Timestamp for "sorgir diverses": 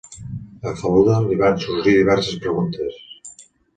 1.65-2.43